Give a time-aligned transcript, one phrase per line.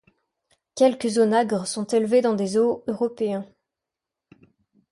[0.73, 3.45] Quelques onagres sont élevés dans des zoos européens.